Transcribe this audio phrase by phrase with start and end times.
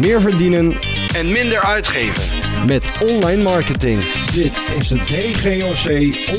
[0.00, 0.72] meer verdienen
[1.14, 2.38] en minder uitgeven.
[2.66, 4.02] met online marketing.
[4.32, 5.86] Dit is de DGOC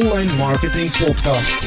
[0.02, 1.64] Online Marketing Podcast.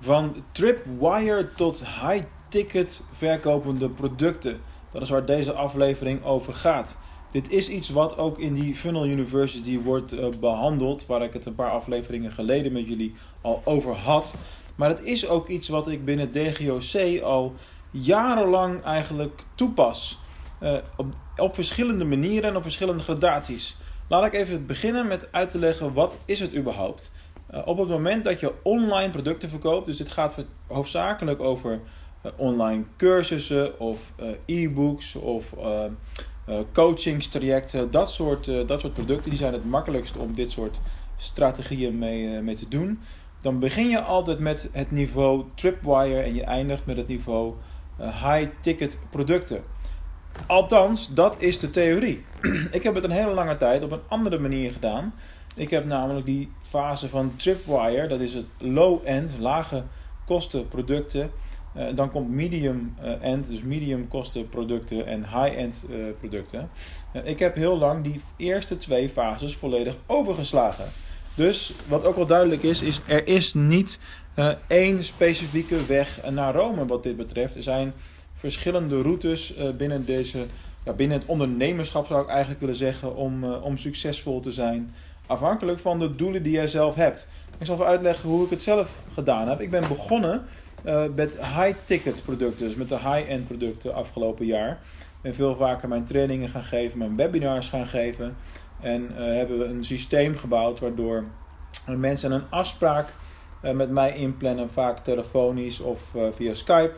[0.00, 4.60] Van tripwire tot high-ticket verkopende producten.
[4.90, 6.98] Dat is waar deze aflevering over gaat.
[7.30, 11.46] Dit is iets wat ook in die Funnel University wordt eh, behandeld, waar ik het
[11.46, 14.34] een paar afleveringen geleden met jullie al over had.
[14.74, 17.54] Maar het is ook iets wat ik binnen DGOC al
[17.90, 20.18] jarenlang eigenlijk toepas.
[20.58, 23.80] Eh, op, op verschillende manieren en op verschillende gradaties.
[24.08, 27.12] Laat ik even beginnen met uit te leggen wat is het überhaupt.
[27.50, 31.80] Uh, op het moment dat je online producten verkoopt, dus dit gaat hoofdzakelijk over
[32.22, 34.14] uh, online cursussen of
[34.46, 35.54] e-books of
[36.72, 40.80] coachingstrajecten, dat soort, dat soort producten, die zijn het makkelijkst om dit soort
[41.16, 43.02] strategieën mee, mee te doen.
[43.40, 47.54] Dan begin je altijd met het niveau tripwire en je eindigt met het niveau
[47.96, 49.64] high-ticket producten.
[50.46, 52.26] Althans, dat is de theorie.
[52.70, 55.14] ik heb het een hele lange tijd op een andere manier gedaan.
[55.54, 59.84] Ik heb namelijk die fase van Tripwire, dat is het low-end, lage
[60.24, 61.30] kosten producten.
[61.76, 66.70] Uh, dan komt medium-end, dus medium kosten producten en high-end uh, producten.
[67.24, 70.86] Ik heb heel lang die eerste twee fases volledig overgeslagen.
[71.34, 74.00] Dus wat ook wel duidelijk is, is er is niet
[74.66, 77.54] één specifieke weg naar Rome wat dit betreft.
[77.54, 77.94] Er zijn
[78.36, 80.46] verschillende routes uh, binnen, deze,
[80.84, 84.94] ja, binnen het ondernemerschap, zou ik eigenlijk willen zeggen, om, uh, om succesvol te zijn.
[85.26, 87.28] Afhankelijk van de doelen die jij zelf hebt.
[87.58, 89.60] Ik zal even uitleggen hoe ik het zelf gedaan heb.
[89.60, 90.44] Ik ben begonnen
[90.84, 94.70] uh, met high-ticket producten, dus met de high-end producten afgelopen jaar.
[94.70, 98.36] Ik ben veel vaker mijn trainingen gaan geven, mijn webinars gaan geven.
[98.80, 101.24] En hebben we een systeem gebouwd waardoor
[101.86, 103.08] mensen een afspraak
[103.60, 106.94] met mij inplannen, vaak telefonisch of via Skype.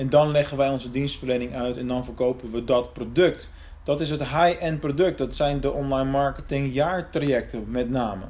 [0.00, 3.52] En dan leggen wij onze dienstverlening uit en dan verkopen we dat product.
[3.82, 5.18] Dat is het high-end product.
[5.18, 8.24] Dat zijn de online marketing jaartrajecten met name.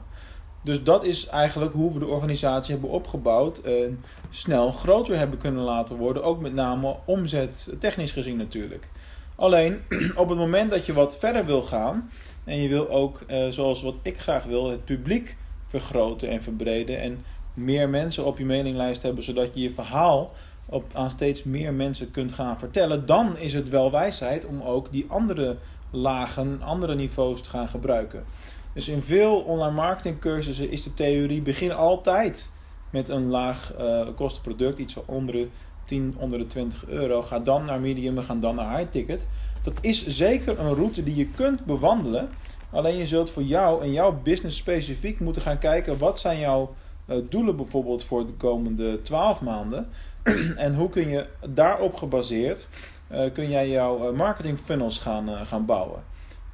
[0.62, 5.62] Dus dat is eigenlijk hoe we de organisatie hebben opgebouwd en snel groter hebben kunnen
[5.62, 6.24] laten worden.
[6.24, 8.90] Ook met name omzet, technisch gezien natuurlijk.
[9.36, 9.82] Alleen
[10.14, 12.10] op het moment dat je wat verder wil gaan
[12.44, 15.36] en je wil ook, eh, zoals wat ik graag wil, het publiek
[15.66, 20.34] vergroten en verbreden en meer mensen op je mailinglijst hebben, zodat je je verhaal
[20.70, 24.92] op, aan steeds meer mensen kunt gaan vertellen, dan is het wel wijsheid om ook
[24.92, 25.58] die andere
[25.90, 28.24] lagen, andere niveaus te gaan gebruiken.
[28.72, 32.50] Dus in veel online marketing cursussen is de theorie begin altijd
[32.90, 35.48] met een laag uh, kostenproduct, iets onder de
[35.84, 37.22] 10, onder de 20 euro.
[37.22, 39.28] Ga dan naar medium en ga dan naar high ticket.
[39.62, 42.28] Dat is zeker een route die je kunt bewandelen.
[42.70, 46.74] Alleen je zult voor jou en jouw business specifiek moeten gaan kijken wat zijn jouw
[47.06, 49.88] uh, doelen bijvoorbeeld voor de komende 12 maanden.
[50.56, 52.68] en hoe kun je daarop gebaseerd,
[53.12, 56.04] uh, kun jij jouw marketing funnels gaan, uh, gaan bouwen.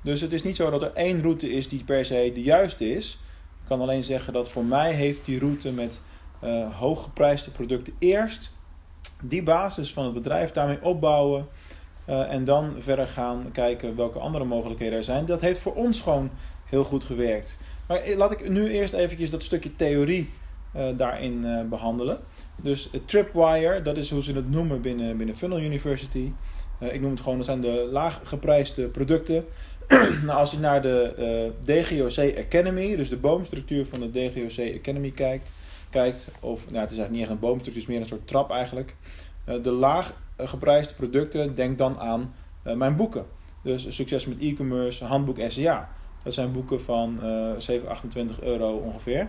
[0.03, 2.91] Dus het is niet zo dat er één route is die per se de juiste
[2.91, 3.21] is.
[3.61, 6.01] Ik kan alleen zeggen dat voor mij heeft die route met
[6.73, 8.53] hooggeprijsde producten eerst
[9.23, 11.49] die basis van het bedrijf daarmee opbouwen.
[12.05, 15.27] En dan verder gaan kijken welke andere mogelijkheden er zijn.
[15.27, 16.31] Dat heeft voor ons gewoon
[16.65, 17.59] heel goed gewerkt.
[17.87, 20.33] Maar laat ik nu eerst eventjes dat stukje theorie
[20.97, 22.19] daarin uh, behandelen.
[22.63, 26.33] Dus het Tripwire, dat is hoe ze het noemen binnen, binnen Funnel University.
[26.83, 29.45] Uh, ik noem het gewoon, dat zijn de laag geprijsde producten.
[30.27, 35.53] nou, als je naar de DGOC Academy, dus de boomstructuur van de DGOC Academy kijkt,
[35.91, 38.27] kijkt of nou, het is eigenlijk niet echt een boomstructuur, het is meer een soort
[38.27, 38.97] trap eigenlijk.
[39.63, 43.27] de laag geprijsde producten, denk dan aan mijn boeken.
[43.63, 45.89] Dus Succes met e-commerce, Handboek SEA.
[46.23, 47.19] Dat zijn boeken van
[47.59, 49.29] 7, 28 euro ongeveer.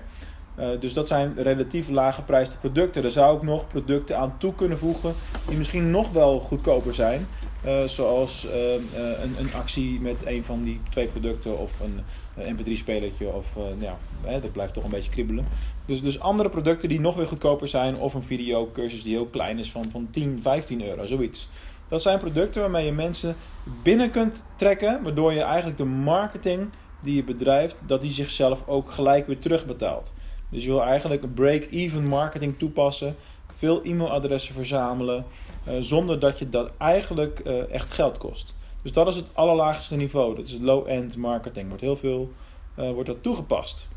[0.59, 3.01] Uh, dus dat zijn relatief lage prijsde producten.
[3.01, 5.13] Daar zou ik nog producten aan toe kunnen voegen
[5.47, 7.27] die misschien nog wel goedkoper zijn.
[7.65, 11.99] Uh, zoals uh, een, een, actie met een van die twee producten of een
[12.55, 13.33] mp3-spelertje.
[13.33, 13.47] Of
[13.79, 15.45] ja, hè, dat blijft toch een beetje kriebelen.
[15.85, 17.95] Dus, dus andere producten die nog weer goedkoper zijn.
[17.95, 21.49] Of een videocursus die heel klein is van, van 10, 15 euro, zoiets.
[21.87, 23.35] Dat zijn producten waarmee je mensen
[23.83, 25.03] binnen kunt trekken.
[25.03, 26.69] Waardoor je eigenlijk de marketing
[27.01, 30.13] die je bedrijft, dat die zichzelf ook gelijk weer terugbetaalt.
[30.49, 33.15] Dus je wil eigenlijk een break-even marketing toepassen.
[33.53, 35.25] Veel e-mailadressen verzamelen.
[35.67, 38.57] Uh, zonder dat je dat eigenlijk uh, echt geld kost.
[38.81, 40.35] Dus dat is het allerlaagste niveau.
[40.35, 41.67] Dat is het low-end marketing.
[41.67, 42.31] Wordt heel veel
[42.79, 43.87] uh, wordt dat toegepast.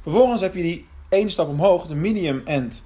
[0.00, 2.84] Vervolgens heb je die één stap omhoog, de medium-end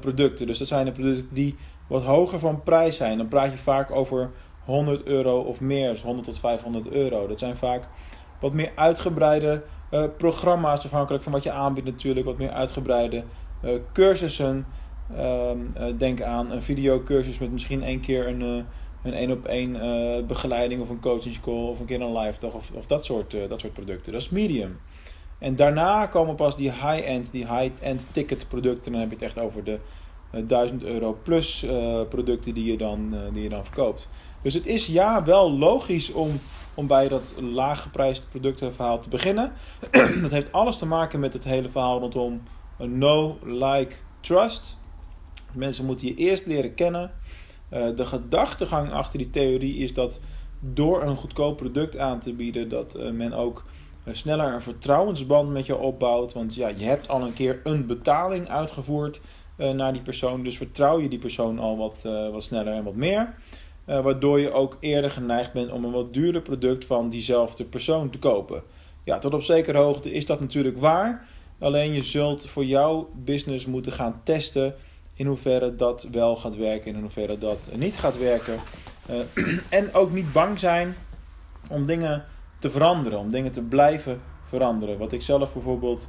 [0.00, 0.46] producten.
[0.46, 1.56] Dus dat zijn de producten die
[1.86, 3.18] wat hoger van prijs zijn.
[3.18, 4.30] Dan praat je vaak over
[4.64, 7.26] 100 euro of meer, dus 100 tot 500 euro.
[7.26, 7.88] Dat zijn vaak
[8.40, 13.24] wat meer uitgebreide uh, programma's, afhankelijk van wat je aanbiedt natuurlijk, wat meer uitgebreide
[13.64, 14.66] uh, cursussen.
[15.12, 15.50] Uh,
[15.98, 18.66] denk aan een videocursus met misschien één keer een,
[19.02, 19.72] een één op één
[20.26, 23.60] begeleiding of een coachingscall of een keer een live dag of, of dat, soort, dat
[23.60, 24.12] soort producten.
[24.12, 24.80] Dat is medium.
[25.38, 28.92] En daarna komen pas die high-end, die high-end ticket producten.
[28.92, 29.80] Dan heb je het echt over de
[30.30, 31.66] 1000 euro plus
[32.08, 34.08] producten die je, dan, die je dan verkoopt.
[34.42, 36.40] Dus het is ja wel logisch om,
[36.74, 39.52] om bij dat laaggeprijsde productenverhaal te beginnen.
[40.22, 42.42] dat heeft alles te maken met het hele verhaal rondom
[42.76, 44.76] no, like, trust.
[45.52, 47.12] Mensen moeten je eerst leren kennen.
[47.68, 50.20] De gedachtegang achter die theorie is dat
[50.60, 53.64] door een goedkoop product aan te bieden, dat men ook
[54.04, 56.32] sneller een vertrouwensband met je opbouwt.
[56.32, 59.20] Want ja, je hebt al een keer een betaling uitgevoerd
[59.74, 62.02] naar die persoon, dus vertrouw je die persoon al wat,
[62.32, 63.34] wat sneller en wat meer.
[63.84, 68.18] waardoor je ook eerder geneigd bent om een wat duurder product van diezelfde persoon te
[68.18, 68.62] kopen.
[69.04, 71.28] Ja, tot op zekere hoogte is dat natuurlijk waar.
[71.58, 74.74] Alleen je zult voor jouw business moeten gaan testen
[75.14, 78.60] in hoeverre dat wel gaat werken en in hoeverre dat niet gaat werken.
[79.68, 80.96] En ook niet bang zijn
[81.68, 82.24] om dingen
[82.58, 84.98] te veranderen, om dingen te blijven veranderen.
[84.98, 86.08] Wat ik zelf bijvoorbeeld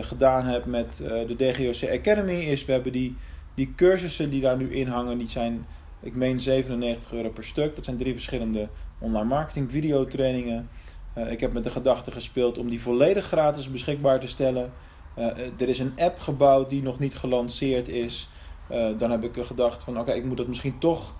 [0.00, 3.16] gedaan heb met uh, de DGOC Academy is, we hebben die,
[3.54, 5.66] die cursussen die daar nu in hangen, die zijn,
[6.00, 7.76] ik meen 97 euro per stuk.
[7.76, 8.68] Dat zijn drie verschillende
[8.98, 10.68] online marketing videotrainingen.
[11.28, 14.72] ik heb met de gedachte gespeeld om die volledig gratis beschikbaar te stellen.
[15.58, 18.28] Er is een app gebouwd die nog niet gelanceerd is.
[18.96, 21.14] Dan heb ik gedacht van oké, ik moet dat misschien toch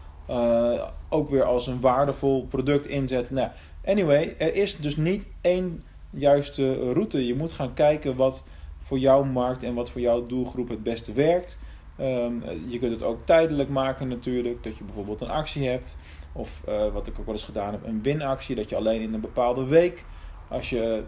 [1.08, 3.34] ook weer als een waardevol product inzetten.
[3.34, 3.50] Nou,
[3.84, 5.80] anyway, er is dus niet één
[6.10, 7.26] juiste route.
[7.26, 8.44] Je moet gaan kijken wat
[8.82, 11.60] voor jouw markt en wat voor jouw doelgroep het beste werkt.
[12.00, 15.96] Um, je kunt het ook tijdelijk maken natuurlijk, dat je bijvoorbeeld een actie hebt.
[16.32, 16.62] Of
[16.92, 19.64] wat ik ook wel eens gedaan heb, een winactie, dat je alleen in een bepaalde
[19.64, 20.04] week
[20.48, 21.04] als je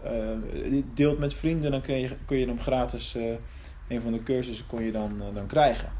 [0.71, 3.33] uh, deelt met vrienden, dan kun je, kun je hem gratis, uh,
[3.87, 5.91] een van de cursussen kon je dan, dan krijgen.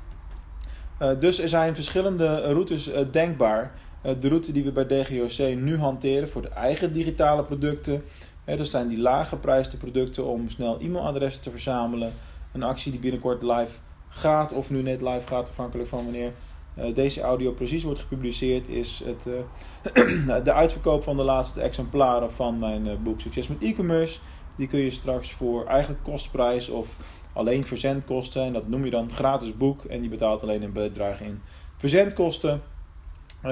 [1.19, 3.73] dus er zijn verschillende routes denkbaar.
[4.01, 8.03] de route die we bij DGOC nu hanteren voor de eigen digitale producten.
[8.45, 12.13] Dat zijn die laaggeprijsde producten om snel e-mailadressen te verzamelen.
[12.51, 13.77] Een actie die binnenkort live
[14.07, 16.33] gaat of nu net live gaat, afhankelijk van wanneer
[16.77, 22.31] uh, deze audio precies wordt gepubliceerd, is het, uh, de uitverkoop van de laatste exemplaren
[22.31, 24.19] van mijn uh, boek Succes met e-commerce.
[24.55, 26.95] Die kun je straks voor eigenlijk kostprijs of
[27.33, 31.21] alleen verzendkosten, en dat noem je dan gratis boek, en je betaalt alleen een bedrag
[31.21, 31.41] in
[31.77, 32.61] verzendkosten.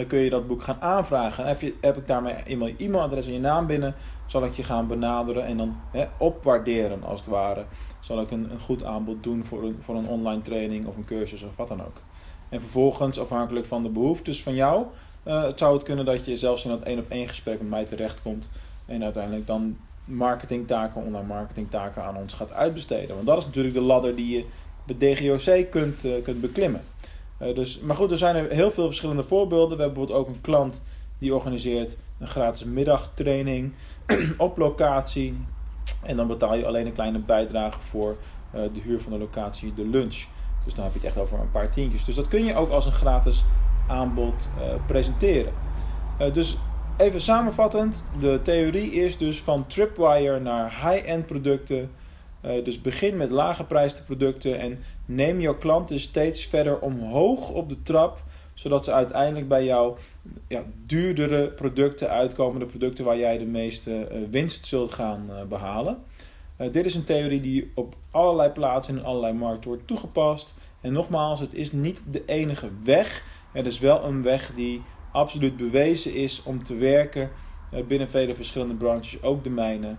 [0.07, 1.43] Kun je dat boek gaan aanvragen.
[1.43, 3.95] En heb, je, heb ik daarmee eenmaal e-mailadres en je naam binnen,
[4.25, 7.65] zal ik je gaan benaderen en dan hè, opwaarderen als het ware.
[7.99, 11.05] Zal ik een, een goed aanbod doen voor een, voor een online training of een
[11.05, 12.01] cursus of wat dan ook.
[12.49, 14.85] En vervolgens, afhankelijk van de behoeftes van jou,
[15.23, 17.85] uh, zou het kunnen dat je zelfs in dat één op één gesprek met mij
[17.85, 18.49] terechtkomt.
[18.85, 23.15] En uiteindelijk dan marketingtaken, online marketingtaken aan ons gaat uitbesteden.
[23.15, 24.45] Want dat is natuurlijk de ladder die je
[24.83, 26.81] bij DGOC kunt, uh, kunt beklimmen.
[27.41, 29.77] Uh, dus, maar goed, er zijn heel veel verschillende voorbeelden.
[29.77, 30.81] We hebben bijvoorbeeld ook een klant
[31.17, 33.73] die organiseert een gratis middagtraining
[34.37, 35.37] op locatie.
[36.01, 38.17] En dan betaal je alleen een kleine bijdrage voor
[38.51, 40.25] de huur van de locatie, de lunch.
[40.63, 42.03] Dus dan heb je het echt over een paar tientjes.
[42.03, 43.43] Dus dat kun je ook als een gratis
[43.87, 45.53] aanbod uh, presenteren.
[46.33, 46.57] Dus
[46.97, 51.91] even samenvattend, de theorie is dus van tripwire naar high-end producten.
[52.45, 57.69] Uh, dus begin met lage prijsde producten en neem jouw klanten steeds verder omhoog op
[57.69, 59.97] de trap, zodat ze uiteindelijk bij jou
[60.47, 65.97] ja, duurdere producten uitkomen, de producten waar jij de meeste winst zult gaan behalen.
[66.57, 70.53] Uh, dit is een theorie die op allerlei plaatsen in allerlei markten wordt toegepast.
[70.81, 73.23] En nogmaals, het is niet de enige weg.
[73.51, 74.81] Het is wel een weg die
[75.11, 77.31] absoluut bewezen is om te werken
[77.87, 79.95] binnen vele verschillende branches, ook de mijne.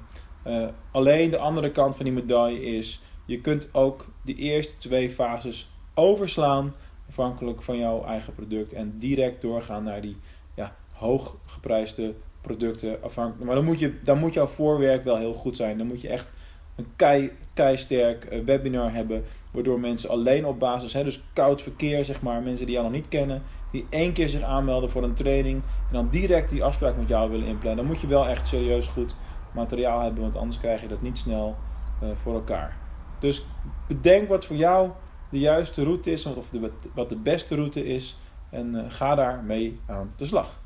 [0.47, 5.11] Uh, alleen de andere kant van die medaille is, je kunt ook de eerste twee
[5.11, 6.75] fases overslaan,
[7.09, 10.17] afhankelijk van jouw eigen product, en direct doorgaan naar die
[10.55, 13.03] ja, hooggeprijsde producten.
[13.03, 15.79] Afhankelijk, maar dan moet, je, dan moet jouw voorwerk wel heel goed zijn.
[15.79, 16.35] Dan moet je echt
[16.77, 19.25] een kei, keisterk uh, webinar hebben.
[19.53, 22.97] Waardoor mensen alleen op basis, hè, dus koud verkeer zeg maar, mensen die jou nog
[22.97, 23.43] niet kennen.
[23.71, 25.63] Die één keer zich aanmelden voor een training.
[25.89, 27.77] En dan direct die afspraak met jou willen inplannen.
[27.77, 29.17] Dan moet je wel echt serieus goed
[29.51, 30.23] materiaal hebben.
[30.23, 31.57] Want anders krijg je dat niet snel
[32.03, 32.81] uh, voor elkaar.
[33.19, 33.47] Dus
[33.87, 34.91] bedenk wat voor jou
[35.29, 36.27] de juiste route is.
[36.27, 38.19] Of de, wat de beste route is.
[38.49, 40.60] En uh, ga daar mee aan de slag.